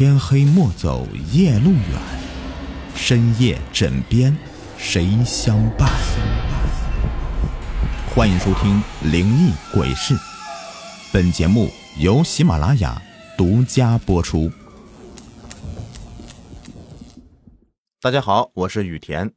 [0.00, 2.00] 天黑莫走夜路远，
[2.94, 4.34] 深夜枕边
[4.78, 5.90] 谁相伴？
[8.14, 8.82] 欢迎收听
[9.12, 10.14] 《灵异鬼事》，
[11.12, 11.68] 本节目
[11.98, 12.98] 由喜马拉雅
[13.36, 14.50] 独家播出。
[18.00, 19.34] 大家好，我是雨田。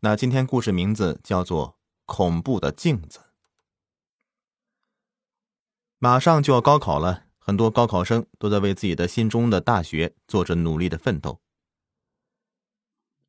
[0.00, 1.68] 那今天故事名字叫做
[2.06, 3.18] 《恐怖的镜子》。
[5.98, 7.24] 马上就要高考了。
[7.46, 11.40] 很多高考生都在为自己的心中的大学做着努力的奋斗。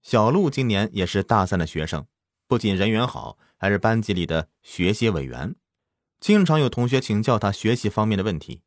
[0.02, 2.08] 小鹿今年也是大三的学生，
[2.48, 5.56] 不仅人缘好，还是班级里的学习委员，
[6.20, 8.64] 经常有同学请教他学习方面的问题，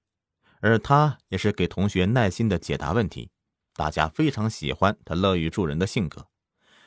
[0.60, 3.32] 而他也是给同学耐心的解答问题，
[3.74, 6.28] 大家非常喜欢他乐于助人的性格，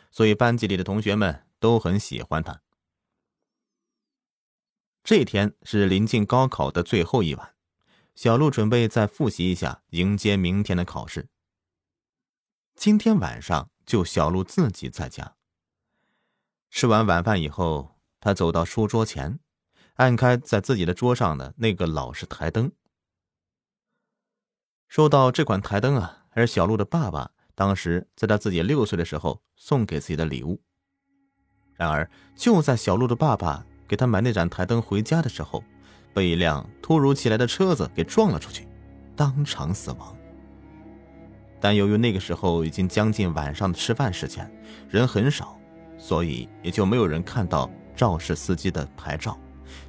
[0.09, 2.61] 所以班级里的同学们都很喜欢他。
[5.03, 7.52] 这天是临近高考的最后一晚。
[8.15, 11.29] 小鹿准备再复习一下，迎接明天的考试。
[12.75, 15.35] 今天晚上就小鹿自己在家。
[16.69, 19.39] 吃完晚饭以后，他走到书桌前，
[19.95, 22.71] 按开在自己的桌上的那个老式台灯。
[24.87, 30.61] 说到这款台灯啊，还是小鹿的爸爸当时在他自己六岁的时候送给自己的礼物。
[31.75, 35.63] 然而，就在小鹿的爸爸给他买那盏台灯回家的时候，
[36.13, 38.67] 被一辆突如其来的车子给撞了出去，
[39.15, 40.15] 当场死亡。
[41.59, 44.49] 但由于那个时候已经将近晚上的吃饭时间，
[44.89, 45.57] 人很少，
[45.97, 49.39] 所以也就没有人看到肇事司机的牌照，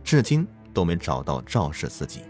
[0.02, 2.22] 至今都没找到肇事司机。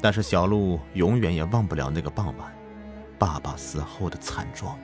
[0.00, 2.52] 但是小鹿永远也忘不了那个傍晚，
[3.18, 4.78] 爸爸死后的惨状，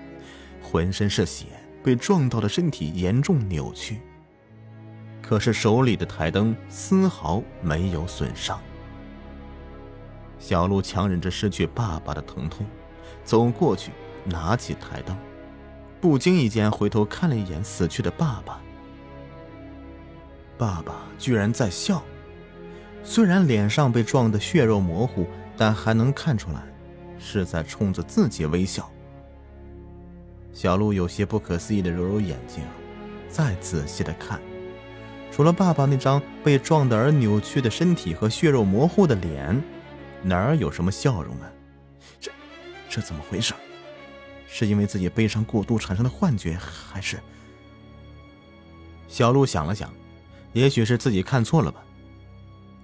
[0.60, 1.46] 浑身是血，
[1.82, 4.00] 被撞到的身体严重扭曲。
[5.28, 8.58] 可是手里的台灯丝毫没有损伤。
[10.38, 12.64] 小鹿强忍着失去爸爸的疼痛，
[13.24, 13.92] 走过去，
[14.24, 15.14] 拿起台灯，
[16.00, 18.58] 不经意间回头看了一眼死去的爸爸。
[20.56, 22.02] 爸爸居然在笑，
[23.04, 25.26] 虽然脸上被撞得血肉模糊，
[25.58, 26.62] 但还能看出来，
[27.18, 28.90] 是在冲着自己微笑。
[30.54, 32.64] 小鹿有些不可思议的揉揉眼睛，
[33.28, 34.40] 再仔细的看。
[35.30, 39.62] 除了爸爸那张被撞得而扭曲的身体和血肉模糊的脸，
[40.22, 41.50] 哪儿有什么笑容啊？
[42.20, 42.30] 这，
[42.88, 43.54] 这怎么回事？
[44.48, 47.18] 是因为自己悲伤过度产生的幻觉，还是……
[49.06, 49.92] 小鹿想了想，
[50.54, 51.80] 也许是自己看错了吧。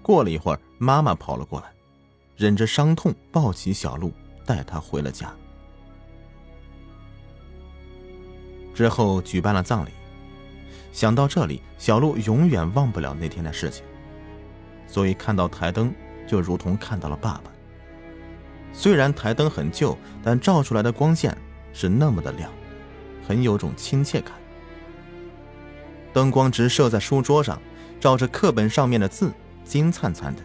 [0.01, 1.73] 过了一会儿，妈妈跑了过来，
[2.37, 4.13] 忍着伤痛抱起小鹿，
[4.47, 5.35] 带他回了家。
[8.75, 9.91] 之后举办了葬礼。
[10.95, 13.85] 想到这里，小鹿永远忘不了那天的事情，
[14.87, 15.93] 所以看到台灯，
[16.25, 17.51] 就如同看到了爸爸。
[18.73, 21.37] 虽然台灯很旧，但照出来的光线
[21.73, 22.49] 是那么的亮，
[23.27, 24.35] 很有种亲切感。
[26.13, 27.61] 灯光直射在书桌上，
[27.99, 29.33] 照着课本上面的字，
[29.65, 30.43] 金灿灿的，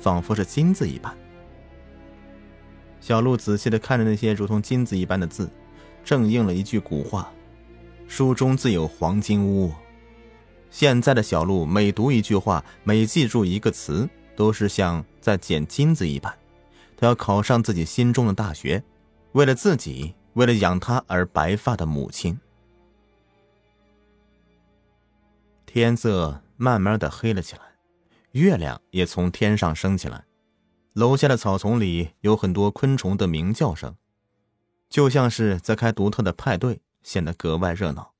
[0.00, 1.14] 仿佛是金子一般。
[3.02, 5.50] 小鹿仔细的看着那些如同金子一般的字，
[6.02, 7.30] 正应了一句古话
[8.08, 9.70] ：“书中自有黄金屋。”
[10.70, 16.32] 现在的小鹿每读一句话，每记住一个词，都是像在捡金子一般。
[16.96, 18.82] 他要考上自己心中的大学，
[19.32, 22.38] 为了自己，为了养他而白发的母亲。
[25.66, 27.62] 天色慢慢的黑了起来，
[28.32, 30.24] 月亮也从天上升起来。
[30.92, 33.96] 楼下的草丛里有很多昆虫的鸣叫声，
[34.88, 38.12] 就像是在开独特的派对，显得格外热闹。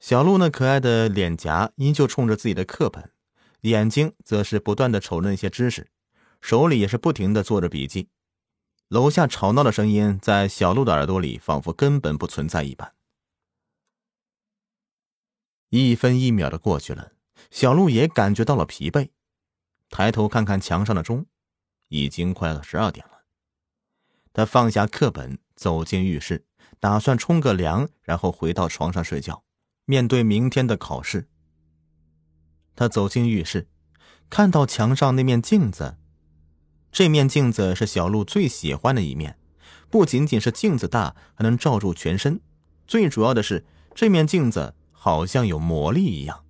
[0.00, 3.10] 小鹿那可爱的脸颊依旧冲着自己的课本，
[3.62, 5.90] 眼睛则是不断的瞅着那些知识，
[6.40, 8.08] 手里也是不停的做着笔记。
[8.88, 12.94] 楼下吵闹的声音在小鹿的耳朵里仿佛根本不存在一般。
[15.68, 17.12] 一分一秒的过去了，
[17.50, 19.10] 小鹿也感觉到了疲惫，
[19.90, 21.26] 抬头看看墙上的钟，
[21.88, 23.24] 已经快要十二点了。
[24.32, 26.46] 他放下课本，走进浴室，
[26.78, 29.44] 打算冲个凉，然后回到床上睡觉。
[29.90, 31.28] 面对明天的考试，
[32.76, 33.68] 他走进浴室，
[34.28, 35.96] 看到墙上那面镜子。
[36.92, 39.38] 这面镜子是小鹿最喜欢的一面，
[39.88, 42.38] 不仅仅是镜子大，还能照住全身。
[42.86, 43.64] 最主要的是，
[43.94, 46.44] 这面镜子好像有魔力一样。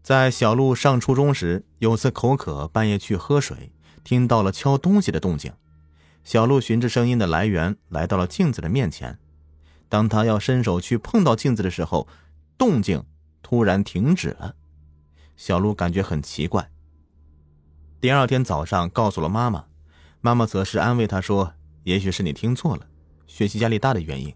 [0.00, 3.72] 在小鹿上初中时，有次口渴，半夜去喝水，
[4.04, 5.52] 听到了敲东西的动静。
[6.22, 9.18] 小鹿循着声音的来源，来到了镜子的面前。
[9.88, 12.08] 当他要伸手去碰到镜子的时候，
[12.58, 13.04] 动静
[13.42, 14.56] 突然停止了。
[15.36, 16.70] 小鹿感觉很奇怪。
[18.00, 19.66] 第二天早上，告诉了妈妈，
[20.20, 21.54] 妈妈则是安慰他说
[21.84, 22.86] ：“也许是你听错了，
[23.26, 24.34] 学习压力大的原因。”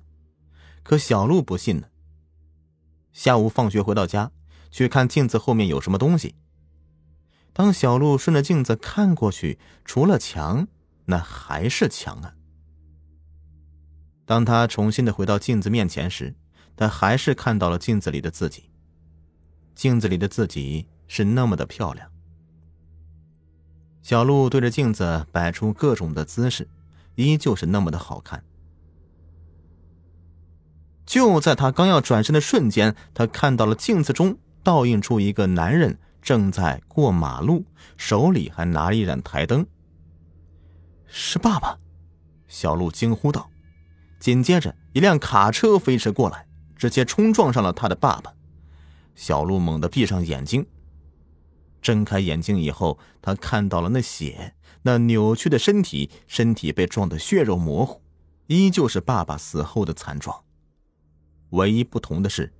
[0.82, 1.88] 可小鹿不信呢。
[3.12, 4.31] 下午放学回到家，
[4.70, 6.37] 去看镜子后面有什么东西。
[7.52, 10.69] 当小鹿顺着镜子看过去，除了墙，
[11.06, 12.35] 那还是墙啊。
[14.31, 16.32] 当他重新的回到镜子面前时，
[16.77, 18.71] 他还是看到了镜子里的自己。
[19.75, 22.09] 镜子里的自己是那么的漂亮。
[24.03, 26.69] 小鹿对着镜子摆出各种的姿势，
[27.17, 28.44] 依旧是那么的好看。
[31.05, 37.65] 就在他刚要转身的瞬间，他看到了镜子中倒映出一个男人正在过马路，
[37.97, 39.67] 手里还拿一盏台灯。
[41.09, 41.76] 是爸爸，
[42.47, 43.50] 小鹿惊呼道。
[44.20, 46.46] 紧接着，一辆卡车飞驰过来，
[46.76, 48.34] 直接冲撞上了他的爸爸。
[49.14, 50.67] 小鹿猛地闭上眼睛，
[51.81, 58.02] 睁开眼睛以后，他看到了那血，那扭曲的身体，身体被撞得血肉模糊，
[58.46, 60.44] 依旧是爸爸死后的惨状。
[61.50, 62.52] 唯一不同的是，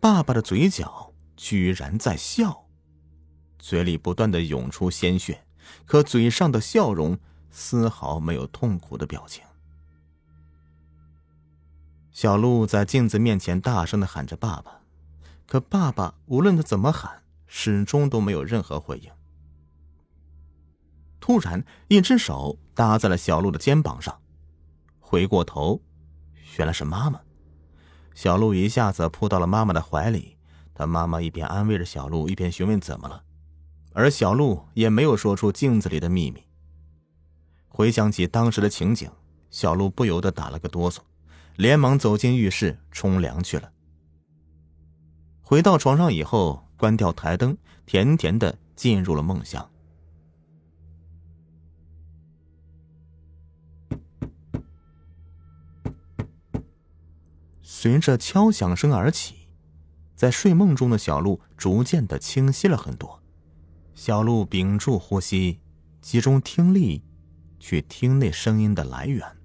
[0.00, 2.66] 爸爸的嘴角居然在笑，
[3.60, 5.46] 嘴里不断的涌出鲜血，
[5.86, 7.16] 可嘴上的笑容
[7.50, 9.44] 丝毫没有痛苦的表情。
[12.14, 14.80] 小鹿在镜子面前大声的喊着“爸爸”，
[15.48, 19.10] 可爸爸无论他怎么喊，始终都没有任何回应。
[21.18, 24.16] 突然，一只手搭在了小鹿的肩膀上，
[25.00, 25.82] 回过头，
[26.56, 27.20] 原来是妈妈。
[28.14, 30.36] 小鹿一下子扑到了妈妈的怀里，
[30.72, 33.24] 他妈妈一边安慰着小鹿，一边询问怎么了，
[33.92, 36.44] 而小鹿也没有说出镜子里的秘密。
[37.66, 39.10] 回想起当时的情景，
[39.50, 40.98] 小鹿不由得打了个哆嗦，
[41.56, 43.72] 连忙走进浴室冲凉去了。
[45.42, 47.56] 回到床上以后，关掉台灯，
[47.86, 49.70] 甜甜的进入了梦乡。
[57.62, 59.48] 随着敲响声而起，
[60.16, 63.22] 在睡梦中的小鹿逐渐的清晰了很多。
[63.94, 65.60] 小鹿屏住呼吸，
[66.00, 67.04] 集中听力，
[67.60, 69.43] 去听那声音的来源。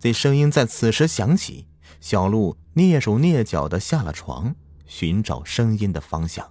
[0.00, 1.68] 这声音在此时响起。
[2.00, 4.56] 小鹿蹑手蹑脚的下了床，
[4.86, 6.50] 寻找声音的方向。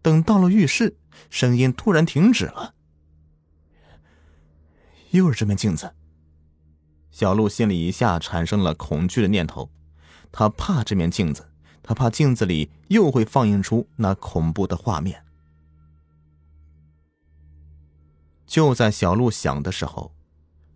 [0.00, 0.96] 等到了浴室。
[1.28, 2.74] 声音突然停止了，
[5.10, 5.94] 又是这面镜子。
[7.10, 9.70] 小鹿心里一下产生了恐惧的念头，
[10.32, 11.50] 他怕这面镜子，
[11.82, 15.22] 他怕镜子里又会放映出那恐怖的画面。
[18.52, 20.14] 就在小鹿想的时候，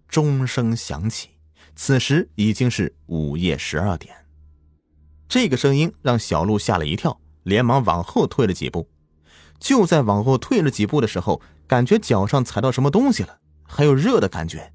[0.08, 1.32] 钟声响起，
[1.74, 4.16] 此时已经是午夜十二点。
[5.28, 8.88] 这个声音让小鹿吓了一跳，连忙往后退了几步。
[9.60, 14.72] 就在往后退了几步的时候，感觉脚上踩到什么东西了，还有热的感觉。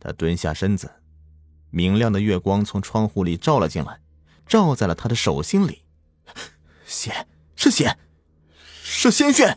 [0.00, 0.90] 他蹲下身子，
[1.70, 4.00] 明亮的月光从窗户里照了进来，
[4.48, 5.84] 照在了他的手心里。
[6.84, 7.96] 血，是血，
[8.82, 9.56] 是鲜血！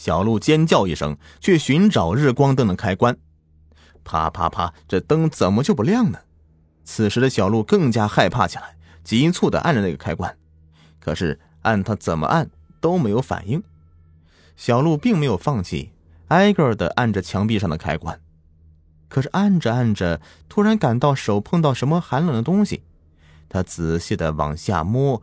[0.00, 3.18] 小鹿尖叫一声，去寻找日光灯的开关。
[4.02, 6.20] 啪啪啪，这灯怎么就不亮呢？
[6.84, 10.34] 此时的小鹿更加害怕起来，急促的按着那个开关。
[11.00, 12.48] 可是按他怎么按？
[12.80, 13.62] 都没有反应，
[14.56, 15.90] 小鹿并没有放弃，
[16.28, 18.18] 挨个的按着墙壁上的开关。
[19.10, 22.84] 可是按着按着，突然感到手碰到什么寒冷的东西，
[23.50, 25.22] 他仔细的往下摸，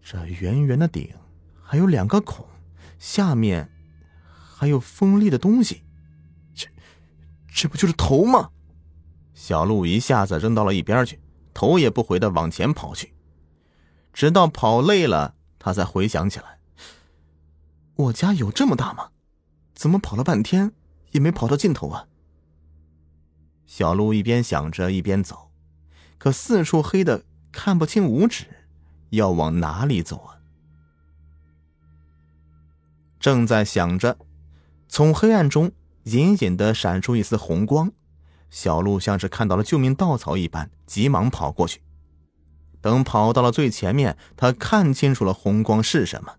[0.00, 1.10] 这圆圆的顶
[1.60, 2.46] 还有两个孔，
[3.00, 3.68] 下面
[4.58, 5.82] 还有锋利的东西，
[6.54, 6.66] 这
[7.46, 8.50] 这不就是头吗？
[9.34, 11.20] 小鹿一下子扔到了一边去，
[11.52, 13.12] 头也不回的往前跑去，
[14.14, 16.58] 直到跑累了，他才回想起来。
[17.96, 19.10] 我家有这么大吗？
[19.74, 20.72] 怎么跑了半天
[21.10, 22.08] 也没跑到尽头啊？
[23.66, 25.50] 小鹿一边想着一边走，
[26.16, 28.46] 可四处黑的看不清五指，
[29.10, 30.40] 要往哪里走啊？
[33.20, 34.16] 正在想着，
[34.88, 35.72] 从黑暗中
[36.04, 37.92] 隐隐的闪出一丝红光，
[38.50, 41.80] 小鹿像是看到了救命稻草一般，急忙跑过去。
[42.80, 46.36] 等跑到了最前面，他看清楚了红光是什么，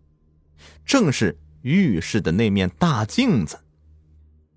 [0.85, 1.39] 正是。
[1.63, 3.59] 浴室的那面大镜子，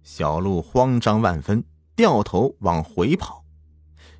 [0.04, 1.64] 小鹿慌张万分，
[1.96, 3.44] 掉头往回跑。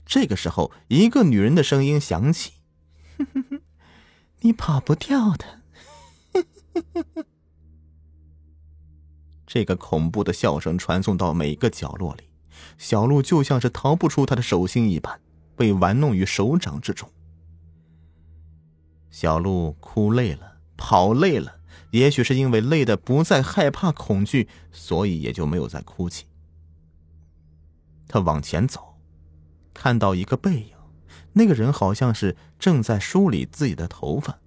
[0.05, 2.55] 这个时候，一个女人的声音响起
[3.17, 3.61] ：“哼哼哼
[4.41, 5.61] 你跑不掉的。”
[9.53, 12.23] 这个恐怖的笑声传送到每个角落里，
[12.79, 15.21] 小鹿就像是逃不出他的手心一般，
[15.57, 17.11] 被玩弄于手掌之中。
[19.11, 21.57] 小鹿哭累了，跑累了，
[21.91, 26.27] 也许是因为累的不再害怕恐惧，所以也就没有再哭泣。
[28.07, 29.01] 他往前走，
[29.75, 30.77] 看到一个背影，
[31.33, 34.39] 那个人好像是正在梳理自己的头发。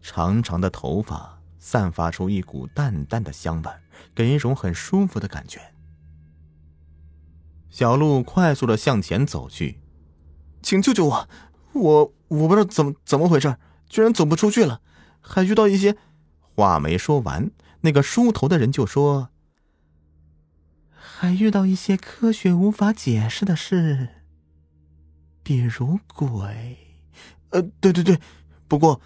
[0.00, 1.35] 长长的头发
[1.66, 3.70] 散发出一股淡淡的香味，
[4.14, 5.60] 给人一种很舒服的感觉。
[7.68, 9.80] 小鹿快速的向前走去，
[10.62, 11.28] 请救救我！
[11.72, 13.56] 我我不知道怎么怎么回事，
[13.88, 14.80] 居然走不出去了，
[15.20, 15.96] 还遇到一些……
[16.38, 19.30] 话没说完，那个梳头的人就说
[20.94, 24.22] ：“还遇到一些科学无法解释的事，
[25.42, 27.00] 比如鬼。”
[27.50, 28.20] 呃，对对对，
[28.68, 29.00] 不过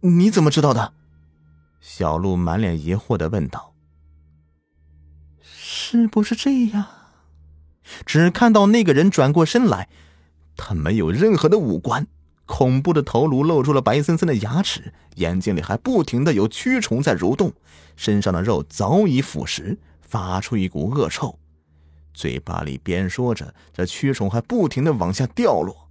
[0.00, 0.94] 你怎么知道的？
[1.80, 3.74] 小鹿满脸疑惑的问道
[5.40, 6.86] ：“是不是这样？”
[8.06, 9.88] 只看到那个人转过身来。
[10.56, 12.06] 他没有任何的五官，
[12.44, 17.52] 恐怖的头颅露出了白森森的牙齿，眼睛里还不停的有蛆虫在蠕动，
[17.96, 21.38] 身上的肉早已腐蚀，发出一股恶臭，
[22.12, 25.88] 嘴巴里边说着，这蛆虫还不停的往下掉落。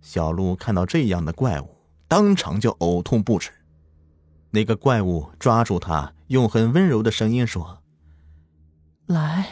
[0.00, 1.76] 小鹿看到这样的怪物，
[2.06, 3.50] 当场就呕吐不止。
[4.52, 7.82] 那个怪物抓住他，用很温柔的声音说
[9.06, 9.48] ：“来，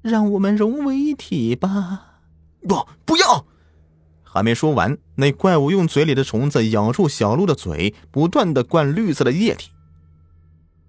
[0.00, 2.20] 让我们融为一体吧。”
[2.66, 3.46] 不，不要！
[4.22, 9.70] 还没说完，那怪物用嘴里的虫子咬住小鹿的嘴，不断的灌绿色的液体。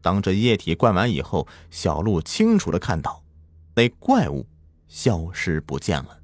[0.01, 3.23] 当这液体灌完以后，小鹿清楚的看到，
[3.75, 4.45] 那怪物
[4.87, 6.19] 消失不见了。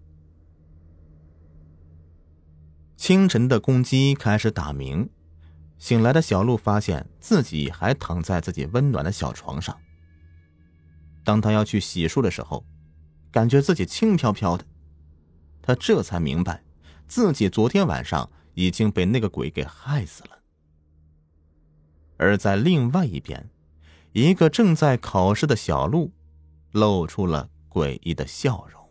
[2.96, 5.10] 清晨的公鸡开始打鸣，
[5.84, 9.78] 醒来的小鹿发现自己还躺在自己温暖的小床上。
[11.26, 12.66] 当他要去洗漱的时候，
[13.30, 14.64] 感觉自己轻飘飘的。
[15.62, 16.64] 他这才明白，
[17.06, 20.40] 自己昨天晚上已经被那个鬼给害死了。
[22.16, 23.50] 而在另外一边，
[24.14, 26.14] 一个正在考试的小鹿，
[26.72, 28.82] 露出了诡异的笑容。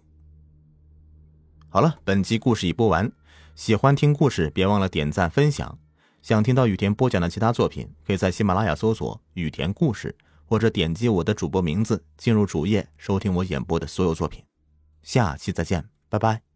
[1.71, 3.11] 好了，本集故事已播完，
[3.55, 5.79] 喜欢听故事别忘了点赞分享。
[6.23, 10.15] 想听到雨田播讲的其他作品，可以在喜马拉雅搜索“雨田故事”，
[10.47, 14.45] 或者点击我的主播名字进入主页收听我演播的所有作品。
[15.03, 16.52] 下期再见，拜拜。